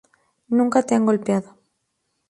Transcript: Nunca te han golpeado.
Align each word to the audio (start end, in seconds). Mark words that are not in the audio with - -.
Nunca 0.47 0.81
te 0.81 0.95
han 0.95 1.05
golpeado. 1.05 1.59